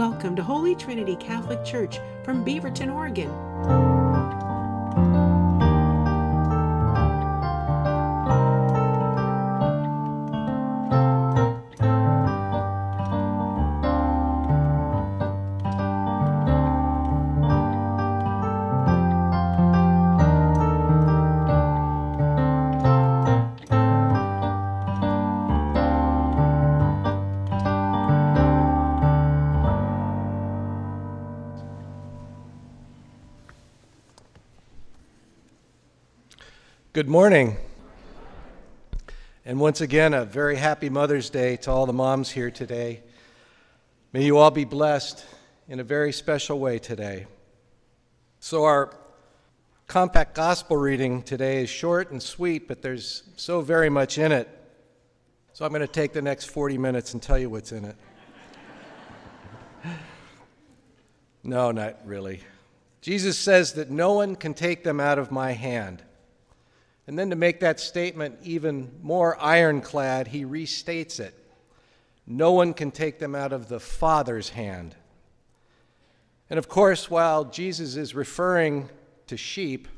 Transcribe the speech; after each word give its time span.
Welcome 0.00 0.34
to 0.36 0.42
Holy 0.42 0.74
Trinity 0.74 1.14
Catholic 1.14 1.62
Church 1.62 1.98
from 2.24 2.42
Beaverton, 2.42 2.90
Oregon. 2.90 3.89
Good 37.00 37.08
morning. 37.08 37.56
And 39.46 39.58
once 39.58 39.80
again, 39.80 40.12
a 40.12 40.26
very 40.26 40.56
happy 40.56 40.90
Mother's 40.90 41.30
Day 41.30 41.56
to 41.62 41.70
all 41.70 41.86
the 41.86 41.94
moms 41.94 42.30
here 42.30 42.50
today. 42.50 43.00
May 44.12 44.26
you 44.26 44.36
all 44.36 44.50
be 44.50 44.66
blessed 44.66 45.24
in 45.66 45.80
a 45.80 45.82
very 45.82 46.12
special 46.12 46.60
way 46.60 46.78
today. 46.78 47.26
So, 48.38 48.64
our 48.64 48.94
compact 49.86 50.34
gospel 50.34 50.76
reading 50.76 51.22
today 51.22 51.62
is 51.62 51.70
short 51.70 52.10
and 52.10 52.22
sweet, 52.22 52.68
but 52.68 52.82
there's 52.82 53.22
so 53.34 53.62
very 53.62 53.88
much 53.88 54.18
in 54.18 54.30
it. 54.30 54.46
So, 55.54 55.64
I'm 55.64 55.70
going 55.70 55.80
to 55.80 55.86
take 55.86 56.12
the 56.12 56.20
next 56.20 56.50
40 56.50 56.76
minutes 56.76 57.14
and 57.14 57.22
tell 57.22 57.38
you 57.38 57.48
what's 57.48 57.72
in 57.72 57.86
it. 57.86 57.96
no, 61.42 61.70
not 61.70 61.96
really. 62.04 62.42
Jesus 63.00 63.38
says 63.38 63.72
that 63.72 63.90
no 63.90 64.12
one 64.12 64.36
can 64.36 64.52
take 64.52 64.84
them 64.84 65.00
out 65.00 65.18
of 65.18 65.30
my 65.30 65.52
hand. 65.52 66.02
And 67.10 67.18
then 67.18 67.30
to 67.30 67.36
make 67.36 67.58
that 67.58 67.80
statement 67.80 68.38
even 68.44 68.92
more 69.02 69.36
ironclad, 69.42 70.28
he 70.28 70.44
restates 70.44 71.18
it 71.18 71.34
No 72.24 72.52
one 72.52 72.72
can 72.72 72.92
take 72.92 73.18
them 73.18 73.34
out 73.34 73.52
of 73.52 73.68
the 73.68 73.80
Father's 73.80 74.50
hand. 74.50 74.94
And 76.48 76.56
of 76.56 76.68
course, 76.68 77.10
while 77.10 77.46
Jesus 77.46 77.96
is 77.96 78.14
referring 78.14 78.90
to 79.26 79.36
sheep, 79.36 79.88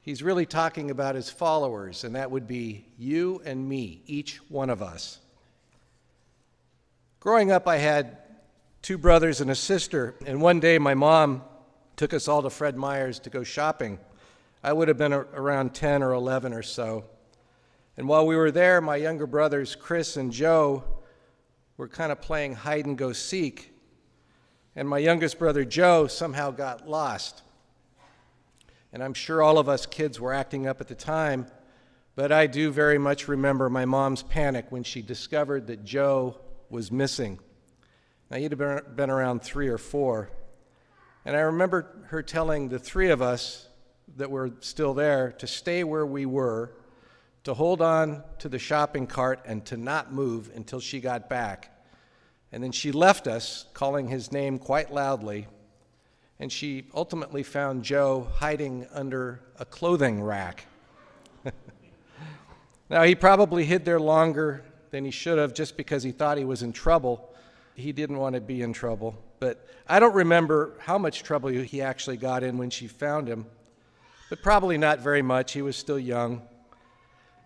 he's 0.00 0.22
really 0.22 0.46
talking 0.46 0.92
about 0.92 1.16
his 1.16 1.28
followers, 1.28 2.04
and 2.04 2.14
that 2.14 2.30
would 2.30 2.46
be 2.46 2.86
you 2.96 3.42
and 3.44 3.68
me, 3.68 4.02
each 4.06 4.36
one 4.48 4.70
of 4.70 4.82
us. 4.82 5.18
Growing 7.18 7.50
up, 7.50 7.66
I 7.66 7.78
had 7.78 8.16
two 8.80 8.96
brothers 8.96 9.40
and 9.40 9.50
a 9.50 9.56
sister, 9.56 10.14
and 10.24 10.40
one 10.40 10.60
day 10.60 10.78
my 10.78 10.94
mom 10.94 11.42
took 11.96 12.14
us 12.14 12.28
all 12.28 12.42
to 12.42 12.50
Fred 12.50 12.76
Meyer's 12.76 13.18
to 13.18 13.28
go 13.28 13.42
shopping. 13.42 13.98
I 14.66 14.72
would 14.72 14.88
have 14.88 14.98
been 14.98 15.12
around 15.12 15.74
10 15.74 16.02
or 16.02 16.12
11 16.12 16.52
or 16.52 16.64
so. 16.64 17.04
And 17.96 18.08
while 18.08 18.26
we 18.26 18.34
were 18.34 18.50
there, 18.50 18.80
my 18.80 18.96
younger 18.96 19.28
brothers, 19.28 19.76
Chris 19.76 20.16
and 20.16 20.32
Joe, 20.32 20.82
were 21.76 21.86
kind 21.86 22.10
of 22.10 22.20
playing 22.20 22.54
hide 22.54 22.84
and 22.84 22.98
go 22.98 23.12
seek. 23.12 23.72
And 24.74 24.88
my 24.88 24.98
youngest 24.98 25.38
brother, 25.38 25.64
Joe, 25.64 26.08
somehow 26.08 26.50
got 26.50 26.88
lost. 26.88 27.42
And 28.92 29.04
I'm 29.04 29.14
sure 29.14 29.40
all 29.40 29.58
of 29.58 29.68
us 29.68 29.86
kids 29.86 30.18
were 30.18 30.34
acting 30.34 30.66
up 30.66 30.80
at 30.80 30.88
the 30.88 30.96
time, 30.96 31.46
but 32.16 32.32
I 32.32 32.48
do 32.48 32.72
very 32.72 32.98
much 32.98 33.28
remember 33.28 33.70
my 33.70 33.84
mom's 33.84 34.24
panic 34.24 34.66
when 34.70 34.82
she 34.82 35.00
discovered 35.00 35.68
that 35.68 35.84
Joe 35.84 36.40
was 36.70 36.90
missing. 36.90 37.38
Now, 38.32 38.38
he'd 38.38 38.50
have 38.50 38.96
been 38.96 39.10
around 39.10 39.42
three 39.42 39.68
or 39.68 39.78
four. 39.78 40.28
And 41.24 41.36
I 41.36 41.40
remember 41.42 42.04
her 42.08 42.20
telling 42.20 42.68
the 42.68 42.80
three 42.80 43.10
of 43.10 43.22
us 43.22 43.68
that 44.14 44.30
were 44.30 44.52
still 44.60 44.94
there 44.94 45.32
to 45.32 45.46
stay 45.46 45.84
where 45.84 46.06
we 46.06 46.26
were, 46.26 46.72
to 47.44 47.54
hold 47.54 47.80
on 47.82 48.22
to 48.38 48.48
the 48.48 48.58
shopping 48.58 49.06
cart, 49.06 49.40
and 49.46 49.64
to 49.66 49.76
not 49.76 50.12
move 50.12 50.50
until 50.54 50.80
she 50.80 51.00
got 51.00 51.28
back. 51.28 51.72
And 52.52 52.62
then 52.62 52.72
she 52.72 52.92
left 52.92 53.26
us, 53.26 53.66
calling 53.74 54.08
his 54.08 54.32
name 54.32 54.58
quite 54.58 54.92
loudly, 54.92 55.48
and 56.38 56.52
she 56.52 56.84
ultimately 56.94 57.42
found 57.42 57.82
Joe 57.82 58.28
hiding 58.36 58.86
under 58.92 59.40
a 59.58 59.64
clothing 59.64 60.22
rack. 60.22 60.66
now, 62.90 63.02
he 63.02 63.14
probably 63.14 63.64
hid 63.64 63.84
there 63.84 64.00
longer 64.00 64.64
than 64.90 65.04
he 65.04 65.10
should 65.10 65.38
have 65.38 65.54
just 65.54 65.76
because 65.76 66.02
he 66.02 66.12
thought 66.12 66.38
he 66.38 66.44
was 66.44 66.62
in 66.62 66.72
trouble. 66.72 67.32
He 67.74 67.92
didn't 67.92 68.18
want 68.18 68.34
to 68.34 68.40
be 68.40 68.62
in 68.62 68.72
trouble. 68.72 69.22
But 69.40 69.66
I 69.88 69.98
don't 69.98 70.14
remember 70.14 70.74
how 70.80 70.98
much 70.98 71.22
trouble 71.22 71.48
he 71.48 71.82
actually 71.82 72.16
got 72.16 72.42
in 72.42 72.58
when 72.58 72.70
she 72.70 72.86
found 72.86 73.28
him 73.28 73.46
but 74.28 74.42
probably 74.42 74.78
not 74.78 75.00
very 75.00 75.22
much. 75.22 75.52
He 75.52 75.62
was 75.62 75.76
still 75.76 75.98
young. 75.98 76.42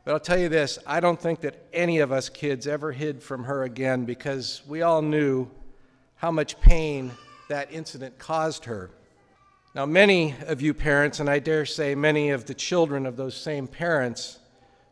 But 0.05 0.13
I'll 0.13 0.21
tell 0.21 0.39
you 0.39 0.49
this 0.49 0.79
I 0.87 1.01
don't 1.01 1.21
think 1.21 1.41
that 1.41 1.67
any 1.73 1.99
of 1.99 2.13
us 2.13 2.29
kids 2.29 2.67
ever 2.67 2.93
hid 2.93 3.23
from 3.23 3.45
her 3.45 3.65
again 3.65 4.05
because 4.05 4.63
we 4.67 4.83
all 4.83 5.03
knew 5.03 5.49
how 6.17 6.31
much 6.31 6.61
pain 6.61 7.13
that 7.49 7.73
incident 7.73 8.19
caused 8.19 8.65
her. 8.65 8.91
Now, 9.75 9.87
many 9.87 10.35
of 10.47 10.61
you 10.61 10.75
parents, 10.75 11.21
and 11.21 11.31
I 11.31 11.39
dare 11.39 11.65
say 11.65 11.95
many 11.95 12.31
of 12.31 12.45
the 12.47 12.55
children 12.55 13.07
of 13.07 13.17
those 13.17 13.37
same 13.37 13.69
parents, 13.69 14.39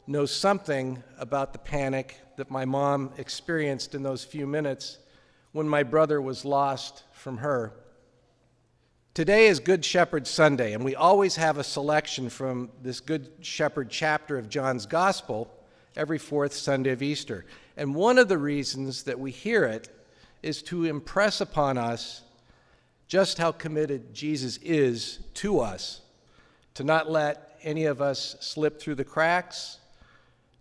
know 0.07 0.25
something 0.25 1.03
about 1.19 1.53
the 1.53 1.59
panic 1.59 2.21
that 2.37 2.51
my 2.51 2.65
mom 2.65 3.11
experienced 3.19 3.95
in 3.95 4.03
those 4.03 4.25
few 4.25 4.47
minutes 4.47 4.99
when 5.53 5.69
my 5.69 5.83
brother 5.83 6.23
was 6.23 6.45
lost 6.45 7.03
from 7.13 7.39
her. 7.39 7.73
Today 9.15 9.49
is 9.49 9.59
Good 9.59 9.85
Shepherd 9.85 10.29
Sunday, 10.29 10.75
and 10.75 10.85
we 10.85 10.95
always 10.95 11.35
have 11.37 11.59
a 11.59 11.65
selection 11.65 12.29
from 12.31 12.71
this 12.83 13.01
Good 13.01 13.31
Shepherd 13.41 13.91
chapter 13.91 14.39
of 14.39 14.49
John's 14.49 14.87
Gospel 14.87 15.53
every 15.97 16.19
fourth 16.19 16.53
Sunday 16.53 16.91
of 16.91 17.03
Easter. 17.03 17.45
And 17.77 17.95
one 17.95 18.19
of 18.19 18.29
the 18.29 18.39
reasons 18.39 19.03
that 19.05 19.19
we 19.19 19.33
hear 19.33 19.65
it 19.65 19.89
is 20.43 20.63
to 20.63 20.85
impress 20.85 21.41
upon 21.41 21.79
us 21.79 22.23
just 23.09 23.39
how 23.39 23.51
committed 23.51 24.15
Jesus 24.15 24.59
is 24.59 25.19
to 25.35 25.59
us, 25.59 26.03
to 26.75 26.85
not 26.85 27.11
let 27.11 27.59
any 27.65 27.87
of 27.87 28.01
us 28.01 28.37
slip 28.41 28.79
through 28.81 28.95
the 28.95 29.05
cracks, 29.05 29.79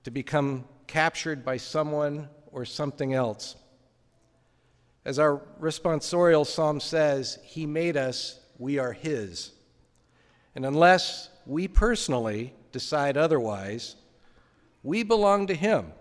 to 0.03 0.09
become 0.09 0.65
captured 0.87 1.45
by 1.45 1.57
someone 1.57 2.27
or 2.51 2.65
something 2.65 3.13
else. 3.13 3.55
As 5.07 5.19
our 5.19 5.41
responsorial 5.61 6.45
psalm 6.45 6.81
says, 6.81 7.39
He 7.41 7.65
made 7.65 7.95
us 7.95 8.41
we 8.57 8.77
are 8.77 8.91
His. 8.91 9.53
And 10.53 10.65
unless 10.65 11.29
we 11.45 11.69
personally 11.69 12.53
decide 12.73 13.15
otherwise, 13.15 13.95
we 14.83 15.03
belong 15.03 15.47
to 15.47 15.53
Him, 15.53 15.93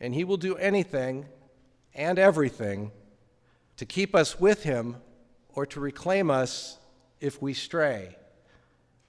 and 0.00 0.12
He 0.12 0.24
will 0.24 0.38
do 0.38 0.56
anything 0.56 1.26
and 1.94 2.18
everything 2.18 2.90
to 3.76 3.86
keep 3.86 4.12
us 4.12 4.40
with 4.40 4.64
Him 4.64 4.96
or 5.50 5.64
to 5.66 5.78
reclaim 5.78 6.28
us 6.28 6.78
if 7.20 7.40
we 7.40 7.54
stray. 7.54 8.16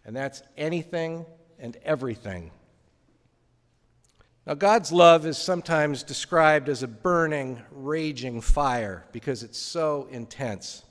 And 0.06 0.16
that's 0.16 0.44
anything 0.56 1.26
and 1.58 1.76
everything. 1.84 2.52
Now, 4.46 4.56
God's 4.56 4.92
love 4.92 5.26
is 5.26 5.38
sometimes 5.38 6.04
described 6.04 6.68
as 6.68 6.84
a 6.84 6.88
burning, 6.88 7.62
raging 7.72 8.42
fire 8.42 9.06
because 9.14 9.42
it's 9.42 9.58
so 9.58 10.08
intense. 10.12 10.84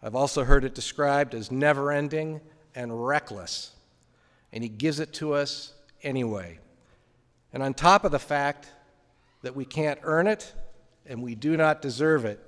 I've 0.00 0.14
also 0.14 0.44
heard 0.44 0.64
it 0.64 0.74
described 0.74 1.34
as 1.34 1.50
never 1.50 1.90
ending 1.90 2.40
and 2.74 3.06
reckless. 3.06 3.72
And 4.52 4.62
He 4.62 4.68
gives 4.68 5.00
it 5.00 5.12
to 5.14 5.34
us 5.34 5.74
anyway. 6.04 6.60
And 7.52 7.60
on 7.60 7.74
top 7.74 8.04
of 8.04 8.12
the 8.12 8.20
fact 8.20 8.68
that 9.42 9.56
we 9.56 9.64
can't 9.64 9.98
earn 10.04 10.28
it 10.28 10.52
and 11.06 11.22
we 11.22 11.34
do 11.34 11.56
not 11.56 11.82
deserve 11.82 12.24
it, 12.24 12.38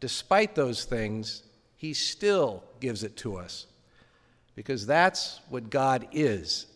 despite 0.00 0.54
those 0.54 0.84
things, 0.84 1.42
He 1.76 1.92
still 1.92 2.64
gives 2.80 3.04
it 3.04 3.18
to 3.18 3.36
us. 3.36 3.66
Because 4.54 4.86
that's 4.86 5.40
what 5.50 5.68
God 5.68 6.08
is 6.12 6.66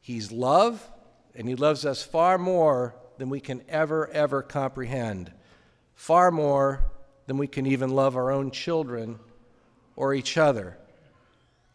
He's 0.00 0.32
love, 0.32 0.88
and 1.34 1.48
He 1.48 1.54
loves 1.54 1.84
us 1.86 2.02
far 2.02 2.38
more 2.38 2.94
than 3.18 3.30
we 3.30 3.40
can 3.40 3.62
ever, 3.68 4.08
ever 4.10 4.42
comprehend, 4.42 5.32
far 5.94 6.30
more 6.30 6.84
than 7.26 7.38
we 7.38 7.46
can 7.46 7.66
even 7.66 7.90
love 7.90 8.16
our 8.16 8.30
own 8.30 8.50
children 8.50 9.18
or 9.96 10.14
each 10.14 10.36
other. 10.36 10.76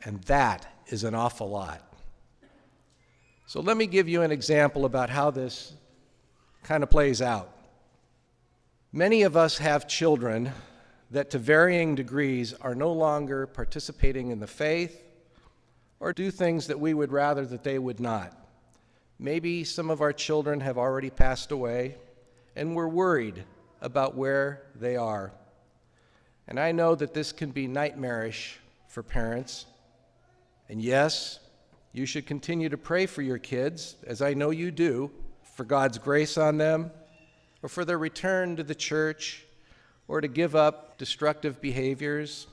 And 0.03 0.21
that 0.23 0.67
is 0.87 1.03
an 1.03 1.15
awful 1.15 1.49
lot. 1.49 1.81
So 3.45 3.61
let 3.61 3.77
me 3.77 3.87
give 3.87 4.09
you 4.09 4.23
an 4.23 4.31
example 4.31 4.85
about 4.85 5.09
how 5.09 5.31
this 5.31 5.73
kind 6.63 6.83
of 6.83 6.89
plays 6.89 7.21
out. 7.21 7.49
Many 8.91 9.23
of 9.23 9.37
us 9.37 9.57
have 9.57 9.87
children 9.87 10.51
that, 11.11 11.29
to 11.31 11.39
varying 11.39 11.95
degrees, 11.95 12.53
are 12.53 12.75
no 12.75 12.91
longer 12.91 13.47
participating 13.47 14.31
in 14.31 14.39
the 14.39 14.47
faith 14.47 15.01
or 15.99 16.13
do 16.13 16.29
things 16.29 16.67
that 16.67 16.79
we 16.79 16.93
would 16.93 17.11
rather 17.11 17.45
that 17.45 17.63
they 17.63 17.79
would 17.79 17.99
not. 17.99 18.37
Maybe 19.19 19.63
some 19.63 19.89
of 19.89 20.01
our 20.01 20.13
children 20.13 20.59
have 20.59 20.77
already 20.77 21.09
passed 21.09 21.51
away, 21.51 21.95
and 22.55 22.75
we're 22.75 22.87
worried 22.87 23.43
about 23.81 24.15
where 24.15 24.63
they 24.75 24.95
are. 24.95 25.31
And 26.47 26.59
I 26.59 26.71
know 26.71 26.93
that 26.95 27.13
this 27.13 27.31
can 27.31 27.51
be 27.51 27.67
nightmarish 27.67 28.59
for 28.87 29.01
parents. 29.01 29.65
And 30.69 30.81
yes, 30.81 31.39
you 31.93 32.05
should 32.05 32.27
continue 32.27 32.69
to 32.69 32.77
pray 32.77 33.07
for 33.07 33.23
your 33.23 33.39
kids, 33.39 33.95
as 34.05 34.21
I 34.21 34.33
know 34.33 34.51
you 34.51 34.69
do, 34.69 35.11
for 35.55 35.63
God's 35.63 35.97
grace 35.97 36.37
on 36.37 36.57
them, 36.57 36.91
or 37.63 37.69
for 37.69 37.83
their 37.85 37.97
return 37.97 38.55
to 38.57 38.63
the 38.63 38.75
church, 38.75 39.45
or 40.07 40.21
to 40.21 40.27
give 40.27 40.55
up 40.55 40.99
destructive 40.99 41.59
behaviors, 41.59 42.45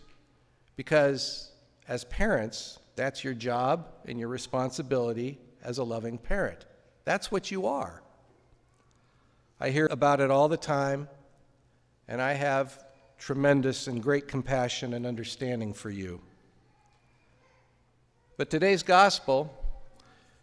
because 0.77 1.53
as 1.89 2.05
parents, 2.05 2.79
that's 2.97 3.23
your 3.23 3.35
job 3.35 3.87
and 4.07 4.19
your 4.19 4.29
responsibility 4.29 5.39
as 5.65 5.79
a 5.79 5.85
loving 5.85 6.19
parent. 6.19 6.65
That's 7.05 7.33
what 7.33 7.51
you 7.51 7.67
are. 7.67 8.03
I 9.61 9.71
hear 9.71 9.89
about 9.91 10.21
it 10.21 10.31
all 10.31 10.49
the 10.49 10.57
time, 10.57 11.09
and 12.07 12.21
I 12.21 12.35
have 12.35 12.85
tremendous 13.19 13.87
and 13.87 14.03
great 14.03 14.29
compassion 14.29 14.95
and 14.95 15.07
understanding 15.07 15.73
for 15.73 15.91
you. 15.91 16.21
But 18.37 18.51
today's 18.51 18.83
gospel 18.83 19.55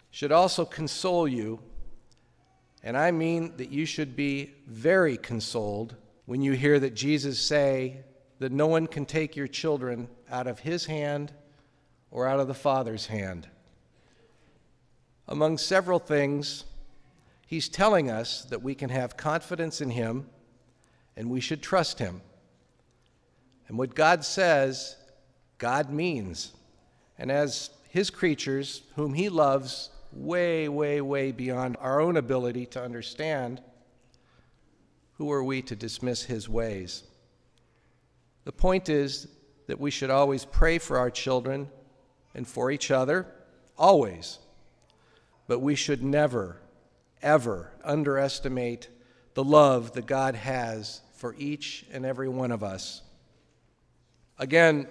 should 0.09 0.31
also 0.31 0.65
console 0.65 1.27
you, 1.27 1.59
and 2.83 2.97
I 2.97 3.11
mean 3.11 3.57
that 3.57 3.69
you 3.69 3.85
should 3.85 4.15
be 4.15 4.53
very 4.65 5.17
consoled 5.17 5.95
when 6.25 6.41
you 6.41 6.53
hear 6.53 6.79
that 6.79 6.95
Jesus 6.95 7.39
say 7.39 7.97
that 8.39 8.51
no 8.51 8.67
one 8.67 8.87
can 8.87 9.05
take 9.05 9.35
your 9.35 9.47
children 9.47 10.07
out 10.31 10.47
of 10.47 10.59
his 10.59 10.85
hand 10.85 11.31
or 12.09 12.27
out 12.27 12.39
of 12.39 12.47
the 12.47 12.53
Father's 12.53 13.05
hand. 13.05 13.47
Among 15.31 15.57
several 15.57 15.99
things, 15.99 16.65
he's 17.47 17.69
telling 17.69 18.11
us 18.11 18.43
that 18.49 18.61
we 18.61 18.75
can 18.75 18.89
have 18.89 19.15
confidence 19.15 19.79
in 19.79 19.91
him 19.91 20.27
and 21.15 21.29
we 21.29 21.39
should 21.39 21.61
trust 21.61 21.99
him. 21.99 22.19
And 23.69 23.77
what 23.77 23.95
God 23.95 24.25
says, 24.25 24.97
God 25.57 25.89
means. 25.89 26.51
And 27.17 27.31
as 27.31 27.69
his 27.87 28.09
creatures, 28.09 28.81
whom 28.97 29.13
he 29.13 29.29
loves 29.29 29.89
way, 30.11 30.67
way, 30.67 30.99
way 30.99 31.31
beyond 31.31 31.77
our 31.79 32.01
own 32.01 32.17
ability 32.17 32.65
to 32.65 32.83
understand, 32.83 33.61
who 35.13 35.31
are 35.31 35.45
we 35.45 35.61
to 35.61 35.77
dismiss 35.77 36.23
his 36.23 36.49
ways? 36.49 37.03
The 38.43 38.51
point 38.51 38.89
is 38.89 39.29
that 39.67 39.79
we 39.79 39.91
should 39.91 40.09
always 40.09 40.43
pray 40.43 40.77
for 40.77 40.97
our 40.97 41.09
children 41.09 41.69
and 42.35 42.45
for 42.45 42.69
each 42.69 42.91
other, 42.91 43.27
always. 43.77 44.37
But 45.51 45.59
we 45.59 45.75
should 45.75 46.01
never, 46.01 46.55
ever 47.21 47.73
underestimate 47.83 48.87
the 49.33 49.43
love 49.43 49.91
that 49.95 50.05
God 50.05 50.33
has 50.35 51.01
for 51.15 51.35
each 51.37 51.85
and 51.91 52.05
every 52.05 52.29
one 52.29 52.53
of 52.53 52.63
us. 52.63 53.01
Again, 54.39 54.87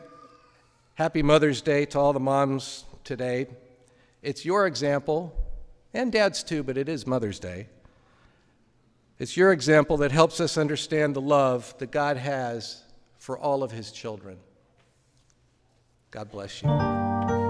happy 0.96 1.22
Mother's 1.22 1.62
Day 1.62 1.86
to 1.86 1.98
all 1.98 2.12
the 2.12 2.20
moms 2.20 2.84
today. 3.04 3.46
It's 4.20 4.44
your 4.44 4.66
example, 4.66 5.34
and 5.94 6.12
dad's 6.12 6.42
too, 6.42 6.62
but 6.62 6.76
it 6.76 6.90
is 6.90 7.06
Mother's 7.06 7.38
Day. 7.38 7.66
It's 9.18 9.38
your 9.38 9.52
example 9.52 9.96
that 9.96 10.12
helps 10.12 10.40
us 10.40 10.58
understand 10.58 11.16
the 11.16 11.22
love 11.22 11.74
that 11.78 11.90
God 11.90 12.18
has 12.18 12.82
for 13.16 13.38
all 13.38 13.62
of 13.62 13.70
his 13.70 13.92
children. 13.92 14.36
God 16.10 16.30
bless 16.30 16.62
you. 16.62 17.49